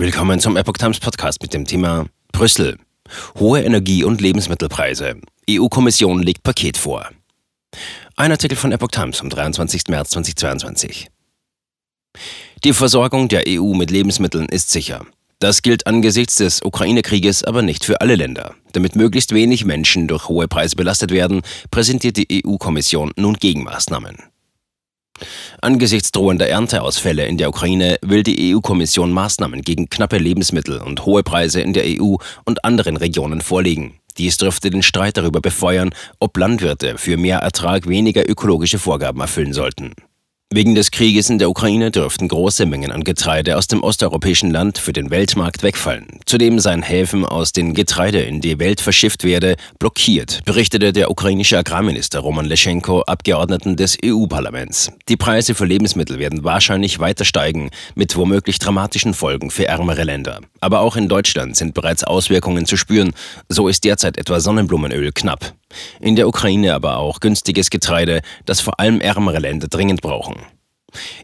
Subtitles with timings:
[0.00, 2.78] Willkommen zum Epoch Times Podcast mit dem Thema Brüssel.
[3.36, 5.16] Hohe Energie- und Lebensmittelpreise.
[5.50, 7.10] EU-Kommission legt Paket vor.
[8.14, 9.88] Ein Artikel von Epoch Times vom 23.
[9.88, 11.08] März 2022.
[12.62, 15.04] Die Versorgung der EU mit Lebensmitteln ist sicher.
[15.40, 18.54] Das gilt angesichts des Ukraine-Krieges aber nicht für alle Länder.
[18.74, 21.42] Damit möglichst wenig Menschen durch hohe Preise belastet werden,
[21.72, 24.27] präsentiert die EU-Kommission nun Gegenmaßnahmen.
[25.60, 31.22] Angesichts drohender Ernteausfälle in der Ukraine will die EU-Kommission Maßnahmen gegen knappe Lebensmittel und hohe
[31.22, 33.98] Preise in der EU und anderen Regionen vorlegen.
[34.18, 39.52] Dies dürfte den Streit darüber befeuern, ob Landwirte für mehr Ertrag weniger ökologische Vorgaben erfüllen
[39.52, 39.92] sollten.
[40.50, 44.78] Wegen des Krieges in der Ukraine dürften große Mengen an Getreide aus dem osteuropäischen Land
[44.78, 46.06] für den Weltmarkt wegfallen.
[46.24, 51.58] Zudem seien Häfen, aus denen Getreide in die Welt verschifft werde, blockiert, berichtete der ukrainische
[51.58, 54.90] Agrarminister Roman Leschenko Abgeordneten des EU-Parlaments.
[55.10, 60.40] Die Preise für Lebensmittel werden wahrscheinlich weiter steigen, mit womöglich dramatischen Folgen für ärmere Länder.
[60.60, 63.12] Aber auch in Deutschland sind bereits Auswirkungen zu spüren.
[63.50, 65.52] So ist derzeit etwa Sonnenblumenöl knapp.
[66.00, 70.36] In der Ukraine aber auch günstiges Getreide, das vor allem ärmere Länder dringend brauchen.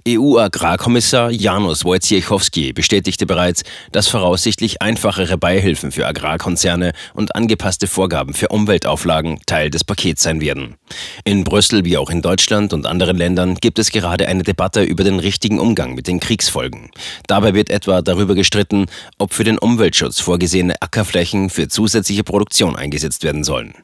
[0.06, 8.48] EU-Agrarkommissar Janusz Wojciechowski bestätigte bereits, dass voraussichtlich einfachere Beihilfen für Agrarkonzerne und angepasste Vorgaben für
[8.48, 10.76] Umweltauflagen Teil des Pakets sein werden.
[11.24, 15.02] In Brüssel wie auch in Deutschland und anderen Ländern gibt es gerade eine Debatte über
[15.02, 16.90] den richtigen Umgang mit den Kriegsfolgen.
[17.26, 18.86] Dabei wird etwa darüber gestritten,
[19.18, 23.74] ob für den Umweltschutz vorgesehene Ackerflächen für zusätzliche Produktion eingesetzt werden sollen.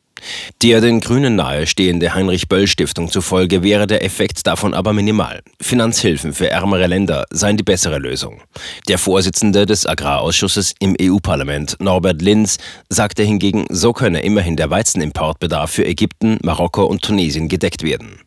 [0.63, 5.43] Der den Grünen nahestehende Heinrich-Böll-Stiftung zufolge wäre der Effekt davon aber minimal.
[5.61, 8.43] Finanzhilfen für ärmere Länder seien die bessere Lösung.
[8.89, 15.71] Der Vorsitzende des Agrarausschusses im EU-Parlament, Norbert Linz, sagte hingegen, so könne immerhin der Weizenimportbedarf
[15.71, 18.21] für Ägypten, Marokko und Tunesien gedeckt werden.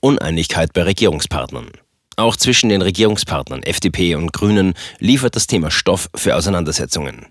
[0.00, 1.68] Uneinigkeit bei Regierungspartnern.
[2.16, 7.26] Auch zwischen den Regierungspartnern FDP und Grünen liefert das Thema Stoff für Auseinandersetzungen.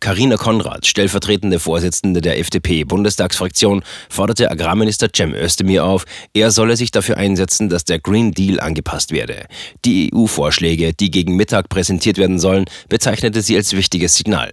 [0.00, 6.04] Karina Konrad, stellvertretende Vorsitzende der FDP-Bundestagsfraktion, forderte Agrarminister Cem Özdemir auf,
[6.34, 9.46] er solle sich dafür einsetzen, dass der Green Deal angepasst werde.
[9.84, 14.50] Die EU-Vorschläge, die gegen Mittag präsentiert werden sollen, bezeichnete sie als wichtiges Signal.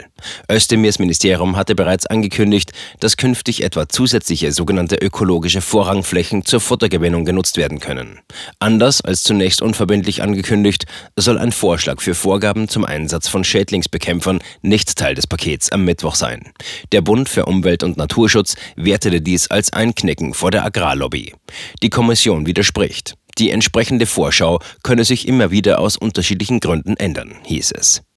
[0.51, 7.57] Özdemirs Ministerium hatte bereits angekündigt, dass künftig etwa zusätzliche sogenannte ökologische Vorrangflächen zur Futtergewinnung genutzt
[7.57, 8.19] werden können.
[8.59, 10.85] Anders als zunächst unverbindlich angekündigt,
[11.15, 16.15] soll ein Vorschlag für Vorgaben zum Einsatz von Schädlingsbekämpfern nicht Teil des Pakets am Mittwoch
[16.15, 16.51] sein.
[16.91, 21.33] Der Bund für Umwelt und Naturschutz wertete dies als Einknicken vor der Agrarlobby.
[21.81, 23.15] Die Kommission widerspricht.
[23.37, 28.01] Die entsprechende Vorschau könne sich immer wieder aus unterschiedlichen Gründen ändern, hieß es.